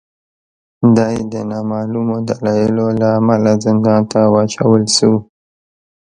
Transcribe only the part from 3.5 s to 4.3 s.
زندان ته